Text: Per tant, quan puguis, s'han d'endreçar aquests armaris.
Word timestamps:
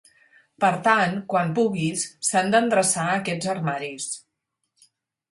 Per 0.63 0.69
tant, 0.85 1.11
quan 1.33 1.51
puguis, 1.59 2.05
s'han 2.29 2.49
d'endreçar 2.55 3.03
aquests 3.17 3.51
armaris. 3.53 4.07